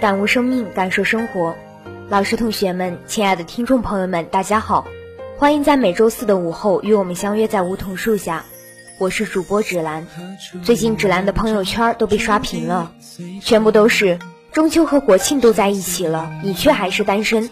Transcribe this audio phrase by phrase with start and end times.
[0.00, 1.56] 感悟生命，感受生活。
[2.08, 4.86] 老师、同学们，亲爱的听众朋友们，大家好，
[5.36, 8.44] 欢迎在每周四的午后与我们相约在梧桐树下。
[9.00, 10.06] 我是主播芷兰。
[10.62, 12.92] 最近芷兰的朋友圈都被刷屏了，
[13.42, 14.20] 全部都是
[14.52, 17.48] 中秋和国庆都在一起了，你却还是单身。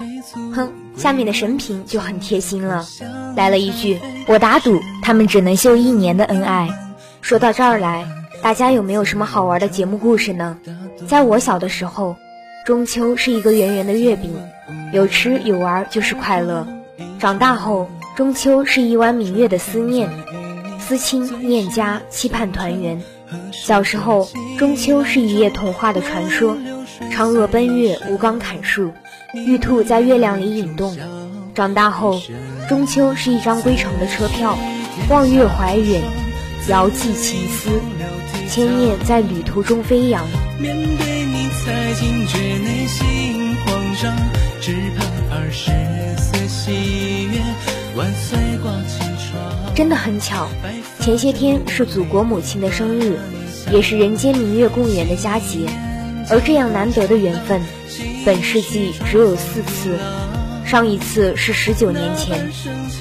[0.55, 2.87] 哼，下面的神评就很贴心了，
[3.35, 6.69] 来了一句：我打赌他们只能秀一年的恩爱。
[7.23, 8.07] 说到这儿来，
[8.41, 10.57] 大家有没有什么好玩的节目故事呢？
[11.09, 12.15] 在我小的时候。
[12.67, 14.35] 中秋是一个圆圆的月饼，
[14.93, 16.67] 有吃有玩就是快乐。
[17.21, 20.11] 长大后，中秋是一弯明月的思念，
[20.81, 23.01] 思亲念家，期盼团圆。
[23.53, 24.29] 小时候，
[24.59, 26.57] 中秋是一夜童话的传说，
[27.13, 28.91] 嫦娥奔月，吴刚砍树，
[29.33, 30.99] 玉兔在月亮里引动。
[31.55, 32.21] 长大后，
[32.69, 34.59] 中秋是一张归程的车票，
[35.09, 36.03] 望月怀远，
[36.69, 37.71] 遥寄情思，
[38.51, 40.27] 千念在旅途中飞扬。
[40.59, 44.17] 面对你才惊觉内心慌张，
[44.59, 45.71] 只盼二十
[46.19, 47.39] 四喜悦，
[47.95, 49.75] 万岁挂起窗。
[49.75, 50.49] 真的很巧，
[51.01, 53.19] 前些天是祖国母亲的生日，
[53.71, 55.69] 也是人间明月共圆的佳节。
[56.31, 57.61] 而这样难得的缘分，
[58.25, 59.99] 本世纪只有四次，
[60.65, 62.51] 上一次是十九年前，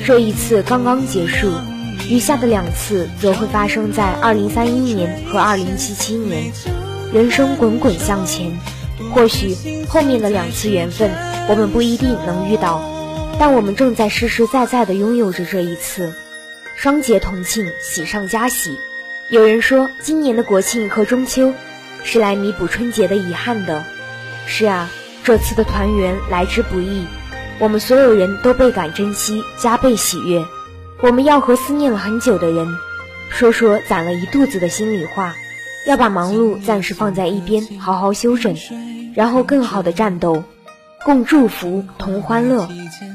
[0.06, 1.50] 这一次刚刚结束，
[2.10, 6.52] 余下的两次则会发生在二零三一年和二零七七年。
[7.16, 8.52] 人生滚滚向前，
[9.14, 9.56] 或许
[9.88, 11.10] 后面的两次缘分
[11.48, 12.82] 我们不一定能遇到，
[13.40, 16.14] 但我们正在实实在在的拥有着这一次。
[16.76, 18.78] 双节同庆，喜上加喜。
[19.30, 21.54] 有人说，今年的国庆和中秋
[22.04, 23.86] 是来弥补春节的遗憾的。
[24.46, 24.90] 是啊，
[25.24, 27.06] 这次的团圆来之不易，
[27.60, 30.44] 我们所有人都倍感珍惜，加倍喜悦。
[31.00, 32.68] 我们要和思念了很久的人，
[33.30, 35.34] 说说攒了一肚子的心里话。
[35.86, 38.56] 要把忙碌暂时放在一边，好好休整，
[39.14, 40.44] 然后更好的战斗，
[41.04, 42.68] 共祝福，同欢乐，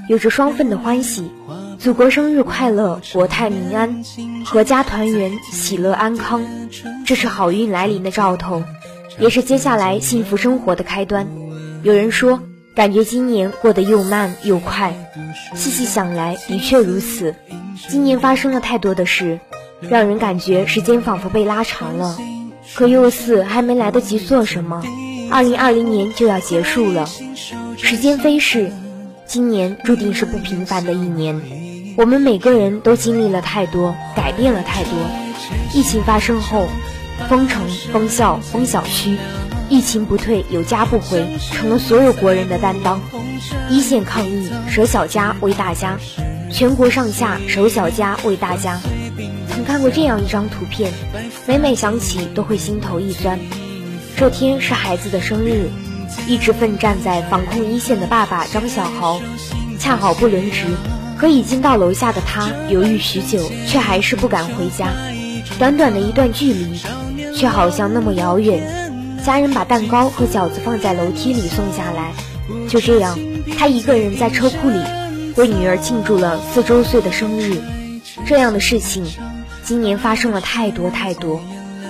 [0.08, 1.30] 有着双份的欢喜。
[1.78, 4.04] 祖国生日快乐，国泰民安，
[4.44, 6.42] 阖家团圆，喜乐安康，
[7.06, 8.62] 这是好运来临的兆头，
[9.18, 11.26] 也是接下来幸福生活的开端。
[11.82, 12.40] 有人说，
[12.74, 14.94] 感觉今年过得又慢又快，
[15.54, 17.34] 细细想来，的确如此。
[17.88, 19.40] 今年发生了太多的事，
[19.80, 22.16] 让人感觉时间仿佛被拉长了。
[22.74, 24.82] 可又似还没来得及做什么，
[25.30, 27.08] 二零二零年就要结束了。
[27.76, 28.70] 时间飞逝，
[29.26, 31.40] 今年注定是不平凡的一年。
[31.96, 34.92] 我们每个人都经历了太多，改变了太多。
[35.74, 36.66] 疫情发生后，
[37.28, 39.16] 封城、封校、封小区，
[39.68, 43.00] 疫情不退，有家不回，成了所有国人的担当。
[43.68, 45.98] 一线抗疫，舍小家为大家；
[46.52, 48.80] 全国上下，守小家为大家。
[49.60, 50.90] 曾看过这样一张图片，
[51.46, 53.38] 每每想起都会心头一酸。
[54.16, 55.68] 这天是孩子的生日，
[56.26, 59.20] 一直奋战在防控一线的爸爸张小豪，
[59.78, 60.64] 恰好不轮值，
[61.18, 64.94] 可已经到楼下的他犹豫许久，却还是不敢回家。
[65.58, 66.80] 短短的一段距离，
[67.36, 68.62] 却好像那么遥远。
[69.22, 72.14] 家人把蛋糕和饺子放在楼梯里送下来，
[72.66, 73.18] 就这样，
[73.58, 74.80] 他一个人在车库里
[75.36, 77.60] 为女儿庆祝了四周岁的生日。
[78.26, 79.04] 这样的事情。
[79.70, 81.40] 今年发生了太多太多，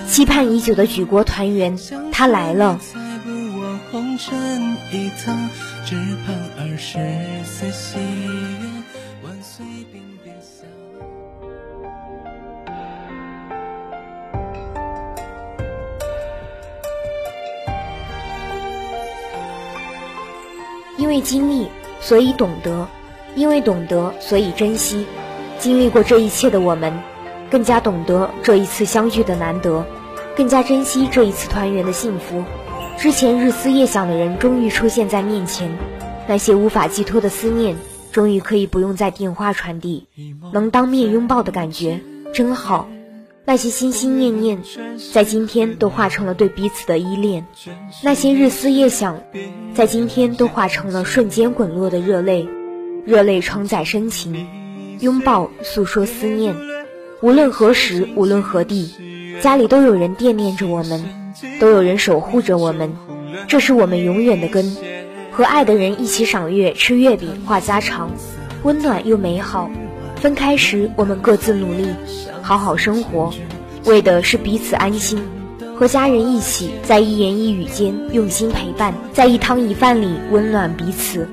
[0.07, 1.79] 期盼已久的举国团圆，
[2.13, 2.79] 他来了。
[20.99, 21.69] 因为经历，
[22.03, 22.87] 所以懂得；
[23.35, 25.07] 因为懂得，所以珍惜。
[25.59, 27.10] 经历过这一切的我们。
[27.51, 29.85] 更加懂得这一次相聚的难得，
[30.37, 32.45] 更加珍惜这一次团圆的幸福。
[32.97, 35.77] 之前日思夜想的人终于出现在面前，
[36.29, 37.77] 那些无法寄托的思念，
[38.13, 40.07] 终于可以不用在电话传递，
[40.53, 42.01] 能当面拥抱的感觉
[42.33, 42.89] 真好。
[43.47, 44.63] 那些心心念念，
[45.13, 47.43] 在今天都化成了对彼此的依恋；
[48.05, 49.23] 那些日思夜想，
[49.75, 52.47] 在今天都化成了瞬间滚落的热泪。
[53.07, 54.47] 热泪承载深情，
[55.01, 56.55] 拥抱诉说思念。
[57.23, 58.95] 无论何时，无论何地，
[59.43, 61.05] 家里都有人惦念着我们，
[61.61, 62.91] 都有人守护着我们。
[63.47, 64.75] 这是我们永远的根。
[65.31, 68.11] 和爱的人一起赏月、吃月饼、话家常，
[68.63, 69.71] 温暖又美好。
[70.17, 71.89] 分开时，我们各自努力，
[72.41, 73.31] 好好生活，
[73.85, 75.23] 为的是彼此安心。
[75.77, 81.29] 和家人一起，在一言一语间用心陪伴，在一汤一饭里温暖彼此。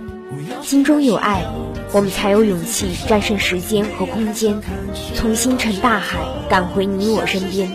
[0.61, 1.45] 心中有爱，
[1.93, 4.61] 我们才有勇气战胜时间和空间，
[5.15, 6.19] 从星辰大海
[6.49, 7.71] 赶回你我身边。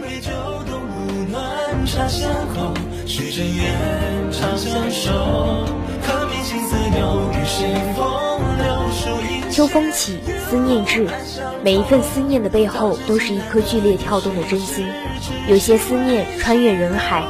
[9.51, 10.19] 秋风起，
[10.49, 11.07] 思念至。
[11.65, 14.87] 每一份思念的背后，都是一颗剧烈跳动的真心。
[15.49, 17.25] 有些思念穿越人海，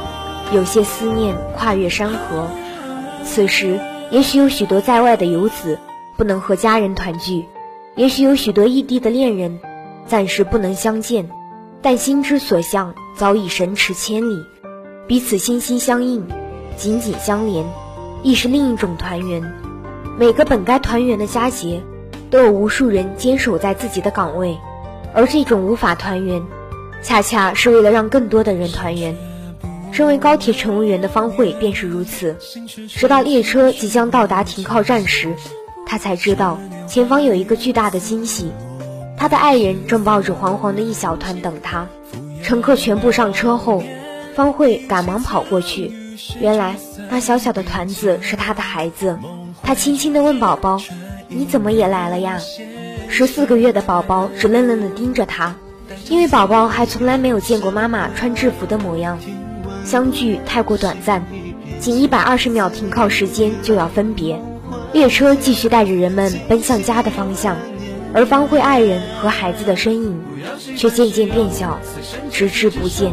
[0.53, 2.47] 有些思念跨越山河。
[3.25, 3.79] 此时，
[4.11, 5.79] 也许有许多在外的游子
[6.23, 7.43] 不能和家人团聚，
[7.97, 9.59] 也许有许多异地的恋人
[10.07, 11.29] 暂时不能相见，
[11.81, 14.41] 但心之所向早已神驰千里，
[15.05, 16.25] 彼此心心相印，
[16.77, 17.65] 紧紧相连，
[18.23, 19.43] 亦是另一种团圆。
[20.17, 21.83] 每个本该团圆的佳节。
[22.29, 24.57] 都有无数人坚守在自己的岗位，
[25.13, 26.41] 而这种无法团圆，
[27.03, 29.15] 恰恰是为了让更多的人团圆。
[29.91, 32.37] 身为高铁乘务员的方慧便是如此。
[32.87, 35.35] 直到列车即将到达停靠站时，
[35.85, 38.51] 他才知道前方有一个巨大的惊喜，
[39.17, 41.87] 他的爱人正抱着黄黄的一小团等他。
[42.43, 43.83] 乘客全部上车后，
[44.35, 45.91] 方慧赶忙跑过去，
[46.39, 46.75] 原来
[47.09, 49.17] 那小小的团子是他的孩子。
[49.61, 50.81] 他轻轻地问宝宝。
[51.29, 52.37] 你怎么也来了呀？
[53.07, 55.55] 十四个月的宝宝直愣愣地盯着他，
[56.09, 59.17] 因为宝宝还从来没有见过妈妈穿制服的模样。
[59.83, 61.23] 相聚太过短暂，
[61.79, 64.39] 仅一百二十秒停靠时间就要分别。
[64.93, 67.57] 列车继续带着人们奔向家的方向，
[68.13, 70.23] 而方慧爱人和孩子的身影
[70.77, 71.79] 却渐渐变小，
[72.31, 73.11] 直至不见。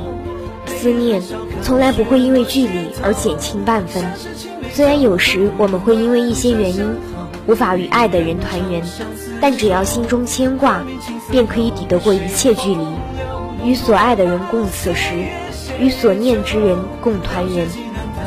[0.67, 1.23] 思念
[1.63, 4.05] 从来不会因为距离而减轻半分，
[4.73, 6.95] 虽然有时我们会因为一些原因。
[7.47, 8.81] 无法与爱的人团圆，
[9.41, 10.85] 但只要心中牵挂，
[11.31, 12.87] 便可以抵得过一切距离。
[13.65, 15.15] 与所爱的人共此时，
[15.81, 17.67] 与所念之人共团圆，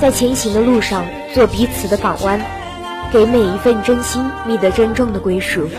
[0.01, 2.41] 在前行的路上做彼此的港湾，
[3.13, 5.69] 给每一份真心觅得真正的归属。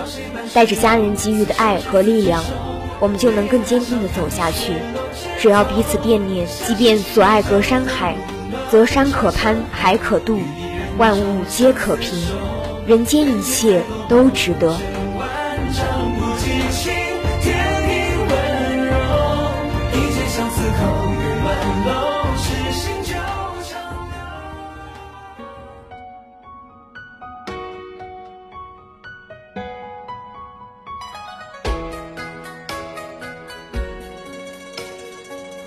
[0.55, 2.45] 带着家人给予的爱和力量，
[3.01, 4.73] 我们就能更坚定地走下去。
[5.41, 8.15] 只要彼此惦念，即便所爱隔山海，
[8.71, 10.39] 则山可攀，海可渡，
[10.97, 12.17] 万物皆可平。
[12.87, 14.77] 人间一切都值得。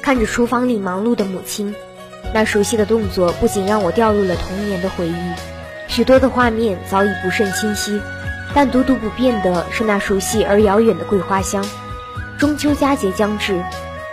[0.07, 1.75] 看着厨房里忙碌的母亲，
[2.33, 5.13] 那熟悉的动作不仅让我掉入了童年的回忆。
[5.89, 7.99] 许多的画面早已不甚清晰，
[8.53, 11.61] 但独独不变的是那熟悉而遥远的桂花香。
[12.37, 13.61] 中秋佳节将至，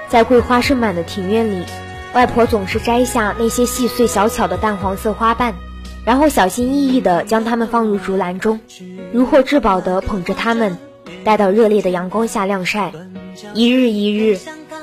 [0.08, 1.64] 在桂花盛满的庭院里，
[2.12, 5.54] 外婆总是摘下那些细碎小巧的淡黄色花瓣，
[6.04, 8.58] 然后小心翼翼地将它们放入竹篮中，
[9.12, 10.76] 如获至宝地捧着它们，
[11.22, 12.90] 待到热烈的阳光下晾晒。
[13.52, 14.40] 一日一日，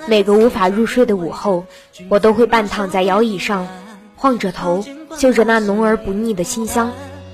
[0.08, 1.66] 每个无法入睡的午后，
[2.10, 3.68] 我都会半躺在摇椅上。
[4.16, 4.84] 晃着头，
[5.18, 6.92] 嗅着那浓而不腻的清香，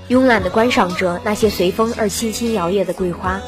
[0.09, 3.41] 慵懒地观赏着那些随风而轻轻摇曳的桂花，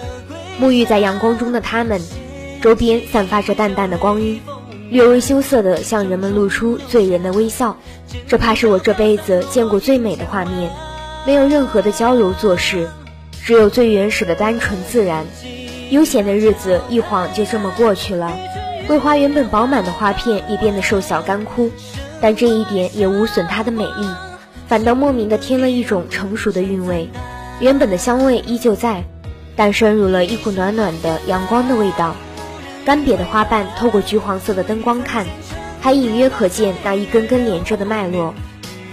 [0.62, 2.02] 沐浴在阳光中的它们，
[2.62, 4.42] 周边散发着淡淡的光晕，
[4.90, 7.78] 略微羞涩地向人们露出醉人的微笑。
[8.28, 10.72] 这怕是我这辈子见过最美的画面，
[11.26, 12.90] 没有任何的娇柔做事，
[13.44, 15.26] 只有最原始的单纯自然。
[15.92, 18.38] 悠闲的日子一晃就这么过去了，
[18.90, 21.70] 桂花原本饱满的花片也变得瘦小干枯。
[22.20, 24.10] 但这一点也无损它的美丽，
[24.68, 27.08] 反倒莫名的添了一种成熟的韵味。
[27.60, 29.04] 原本的香味依旧在，
[29.56, 32.16] 但渗入了一股暖暖的阳光的味道。
[32.84, 35.28] 干瘪的花瓣透过橘黄色的灯光看，
[35.80, 38.34] 还隐约可见那一根根连着的脉络。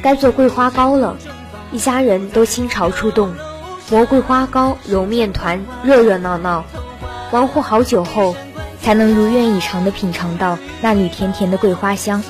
[0.02, 1.16] 该做桂花糕了，
[1.72, 3.34] 一家人都倾巢出动，
[3.90, 6.64] 磨桂花糕、揉面团，热热闹闹。
[7.32, 8.36] 忙活好久后。
[8.86, 12.22] 才能如愿以偿地品尝到那缕甜甜的桂花香。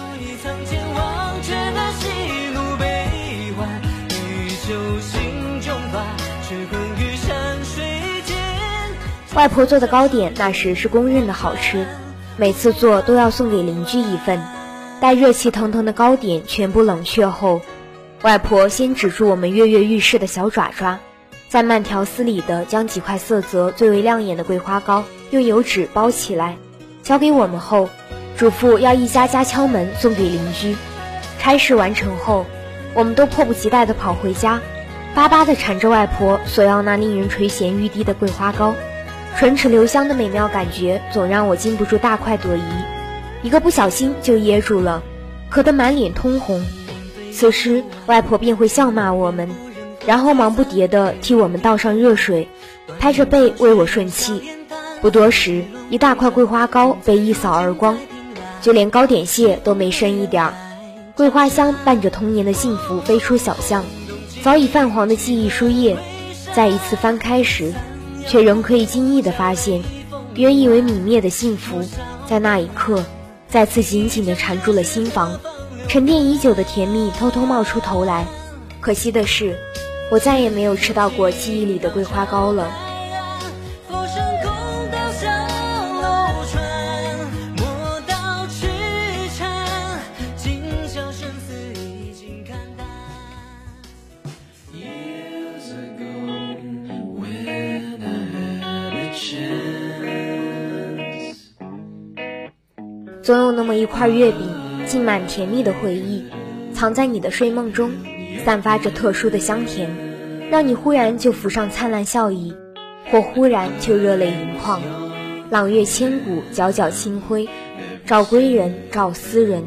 [9.34, 11.86] 外婆做的糕点那时是公认的好吃，
[12.38, 14.40] 每次做都要送给邻居一份。
[14.98, 17.60] 待热气腾腾的糕点全部冷却后，
[18.22, 21.00] 外婆先止住我们跃跃欲试的小爪爪，
[21.48, 26.56] 再慢条斯理地将几块色泽最为亮眼的桂花糕用油纸包起来，
[27.02, 27.88] 交给我们后，
[28.36, 30.76] 嘱咐要一家家敲门送给邻居。
[31.38, 32.44] 差事完成后，
[32.94, 34.60] 我们都迫不及待地跑回家，
[35.14, 38.74] 巴巴地缠着外婆索要那令人垂涎欲滴的桂花糕。
[39.36, 42.60] 唇齿留香的美妙感觉，总让我禁不住大快朵颐，
[43.42, 45.02] 一个不小心就噎住了，
[45.52, 46.64] 咳得满脸通红。
[47.32, 49.48] 此时，外婆便会笑骂我们，
[50.06, 52.48] 然后忙不迭地替我们倒上热水，
[52.98, 54.40] 拍着背为我顺气。
[55.02, 57.98] 不多时，一大块桂花糕被一扫而光，
[58.62, 60.54] 就连糕点屑都没剩一点儿。
[61.14, 63.84] 桂花香伴着童年的幸福飞出小巷，
[64.42, 65.96] 早已泛黄的记忆书页，
[66.54, 67.74] 再一次翻开时。
[68.28, 69.84] 却仍可以惊异地发现，
[70.34, 71.80] 原以为泯灭的幸福，
[72.28, 73.04] 在那一刻
[73.48, 75.38] 再次紧紧地缠住了心房，
[75.86, 78.26] 沉淀已久的甜蜜偷偷冒出头来。
[78.80, 79.56] 可惜的是，
[80.10, 82.70] 我再也没有吃到过记忆里的桂花糕了。
[103.22, 104.48] 总有那么一块月饼，
[104.86, 106.24] 浸满甜蜜的回忆，
[106.72, 107.90] 藏在你的睡梦中，
[108.44, 109.90] 散发着特殊的香甜，
[110.50, 112.54] 让你忽然就浮上灿烂笑意，
[113.10, 114.80] 或忽然就热泪盈眶。
[115.50, 117.48] 朗月千古，皎皎清辉，
[118.04, 119.62] 找归人，找思人，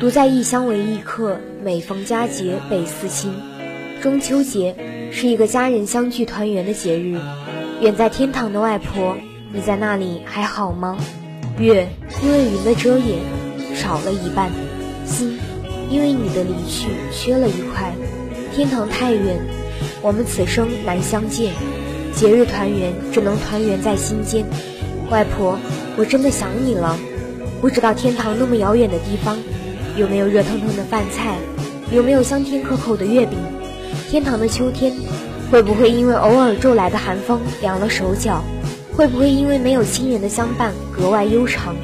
[0.00, 3.32] 独在异乡为异客，每逢佳节倍思亲。
[4.02, 4.74] 中秋节
[5.10, 7.18] 是一个家人相聚团圆的节日，
[7.80, 9.16] 远在天堂的外婆，
[9.52, 10.98] 你在那里还好吗？
[11.58, 11.88] 月
[12.22, 13.18] 因为云的遮掩
[13.74, 14.50] 少了一半，
[15.06, 15.38] 心
[15.90, 17.94] 因为你的离去缺了一块。
[18.54, 19.40] 天堂太远，
[20.00, 21.52] 我们此生难相见。
[22.14, 24.46] 节日团圆只能团圆在心间。
[25.10, 25.58] 外婆，
[25.96, 26.96] 我真的想你了。
[27.60, 29.38] 不知道天堂那么遥远的地方，
[29.96, 31.36] 有没有热腾腾的饭菜，
[31.90, 33.38] 有没有香甜可口的月饼？
[34.08, 34.92] 天堂的秋天，
[35.50, 38.44] 会不会因为偶尔骤来的寒风凉了手脚？
[38.92, 41.74] 会不会因为没有亲人的相伴格外悠长？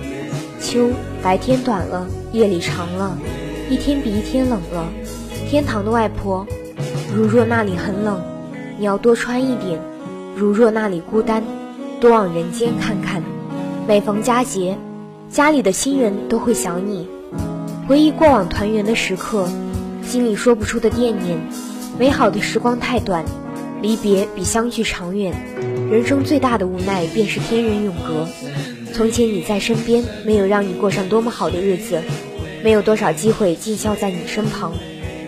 [0.60, 0.90] 秋
[1.22, 3.18] 白天短了，夜里长了，
[3.70, 4.88] 一天比一天冷了。
[5.48, 6.44] 天堂的外婆，
[7.14, 8.20] 如若那里很冷，
[8.76, 9.78] 你要多穿一点；
[10.34, 11.40] 如若那里孤单，
[12.00, 13.22] 多往人间看看。
[13.86, 14.76] 每逢佳节，
[15.30, 17.06] 家里的亲人都会想你，
[17.86, 19.48] 回忆过往团圆的时刻，
[20.02, 21.38] 心里说不出的惦念。
[21.96, 23.24] 美好的时光太短，
[23.80, 25.32] 离别比相聚长远。
[25.88, 28.26] 人生最大的无奈便是天人永隔。
[28.92, 32.02] 从前你在身边，没有让你过上多么好的日子，
[32.62, 34.72] 没有多少机会尽孝在你身旁，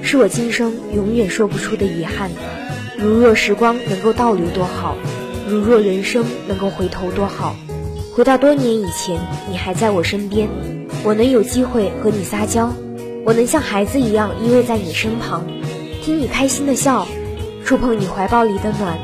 [0.03, 2.31] 是我今生永远说不出的遗憾。
[2.99, 4.97] 如若时光能够倒流多好，
[5.49, 7.57] 如若人生能够回头多好。
[8.15, 9.19] 回到多年以前，
[9.51, 10.49] 你还在我身边，
[11.03, 12.73] 我能有机会和你撒娇，
[13.25, 15.47] 我能像孩子一样依偎在你身旁，
[16.03, 17.09] 听你开心的笑，
[17.65, 18.99] 触碰你怀抱里的暖。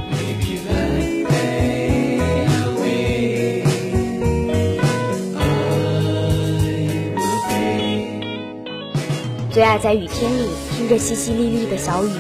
[9.59, 10.47] 最爱在雨天里
[10.77, 12.11] 听着淅淅沥沥的小雨，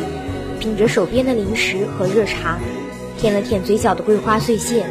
[0.58, 2.58] 品着手边的零食和热茶，
[3.16, 4.84] 舔了舔嘴角的桂花碎屑，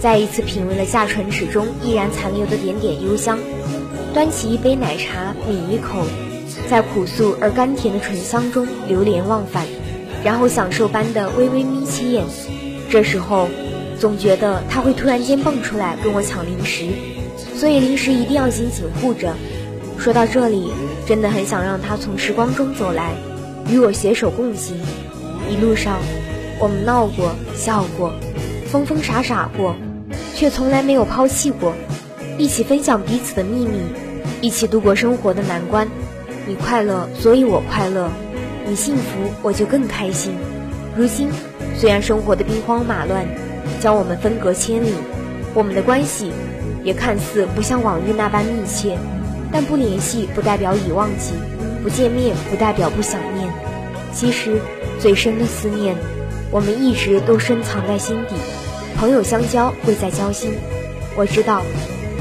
[0.00, 3.38] 再一次品味了下唇齿中依然残留的点点幽香。
[4.12, 6.04] 端起一杯奶茶，抿一口，
[6.68, 9.64] 在朴素而甘甜的醇香中流连忘返，
[10.24, 12.24] 然后享受般的微微眯起眼。
[12.90, 13.48] 这时候，
[14.00, 16.86] 总觉得他会突然间蹦出来跟我抢零食，
[17.54, 19.32] 所以零食一定要紧紧护着。
[20.04, 20.70] 说到这里。
[21.06, 23.12] 真的很想让他从时光中走来，
[23.68, 24.74] 与我携手共行。
[25.50, 25.98] 一路上，
[26.58, 28.12] 我们闹过、笑过，
[28.66, 29.76] 疯疯傻傻过，
[30.34, 31.74] 却从来没有抛弃过。
[32.38, 33.80] 一起分享彼此的秘密，
[34.40, 35.86] 一起度过生活的难关。
[36.46, 38.08] 你快乐，所以我快乐；
[38.66, 39.02] 你幸福，
[39.42, 40.34] 我就更开心。
[40.96, 41.28] 如今，
[41.76, 43.26] 虽然生活的兵荒马乱
[43.78, 44.92] 将我们分隔千里，
[45.52, 46.30] 我们的关系
[46.82, 48.96] 也看似不像往日那般密切。
[49.54, 51.32] 但不联系不代表已忘记，
[51.80, 53.48] 不见面不代表不想念。
[54.12, 54.60] 其实
[54.98, 55.96] 最深的思念，
[56.50, 58.34] 我们一直都深藏在心底。
[58.96, 60.54] 朋友相交，贵在交心。
[61.16, 61.62] 我知道，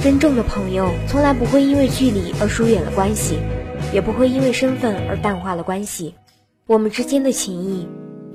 [0.03, 3.39] 真正的朋友从来不会因为距离而疏远了关系，
[3.91, 6.13] 也不会因为身份而淡化了关系。
[6.67, 7.87] 我们之间的情谊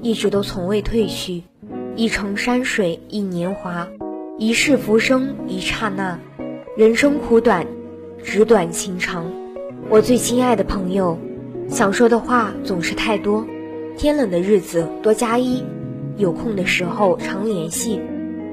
[0.03, 1.45] 一直都从未褪去。
[1.95, 3.87] 一程山水一年华，
[4.39, 6.19] 一世浮生一刹那。
[6.77, 7.67] 人生苦短，
[8.23, 9.31] 纸短情长。
[9.89, 11.19] 我最亲爱的朋友，
[11.69, 13.47] 想说的话总是太多。
[13.97, 15.65] 天冷的日子多加衣，
[16.17, 18.01] 有空的时候常联系。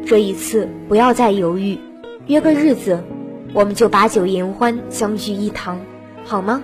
[0.05, 1.77] 这一次不要再犹豫。
[2.27, 3.03] 约个日子，
[3.53, 5.79] 我们就把酒言欢，相聚一堂，
[6.23, 6.61] 好吗？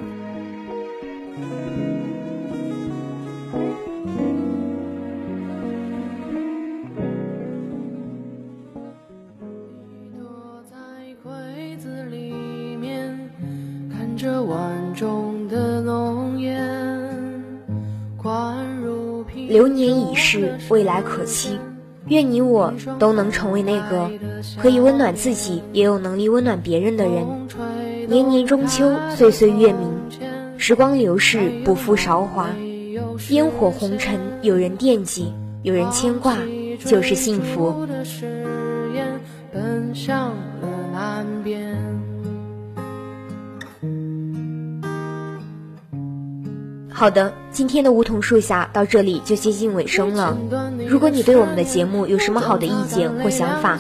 [20.72, 21.60] 未来可期。
[22.08, 24.10] 愿你我都能成为那个
[24.60, 27.24] 可以温暖自己，也有能力温暖别人的人。
[28.08, 29.88] 年年中秋，岁岁月明，
[30.58, 32.50] 时光流逝，不负韶华。
[33.30, 36.36] 烟火红尘，有人惦记，有人牵挂，
[36.84, 37.88] 就是幸福。
[47.02, 50.38] 好的，今天的梧桐树下到这里就接近尾声了。
[50.88, 53.80] 如果你对我们的节目有什么好的意见或想法，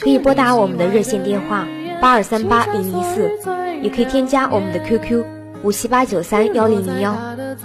[0.00, 1.66] 可以拨打我们的热线电话
[2.00, 3.28] 八二三八零零四，
[3.82, 5.24] 也可以添加我们的 QQ
[5.64, 7.18] 五七八九三幺零零幺。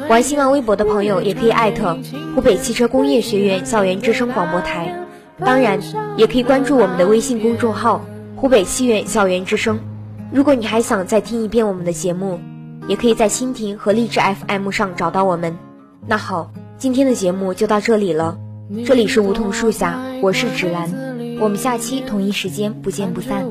[0.10, 1.96] 玩新浪微博的朋友也可以艾特
[2.34, 5.06] 湖北汽车工业学院校园之声广播台，
[5.38, 5.80] 当然
[6.18, 8.04] 也可以关注我们的微信公众号
[8.36, 9.80] 湖北汽院校园之声。
[10.34, 12.40] 如果你还想再听一遍我们的节目。
[12.88, 15.58] 也可以在蜻蜓和荔枝 FM 上找到我们。
[16.08, 18.38] 那好，今天的节目就到这里了。
[18.86, 20.90] 这里是梧桐树下，我是芷兰，
[21.40, 23.46] 我们下期同一时间不见不散。